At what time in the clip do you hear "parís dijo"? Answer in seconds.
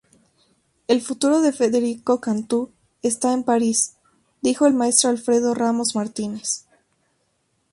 3.43-4.65